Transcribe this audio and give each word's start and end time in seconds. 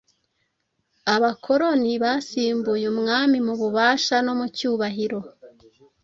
Abakoloni 1.15 1.91
basimbuye 2.03 2.85
umwami 2.93 3.37
mu 3.47 3.53
bubasha 3.59 4.15
no 4.25 4.33
mu 4.39 4.45
cyubahiro. 4.55 5.19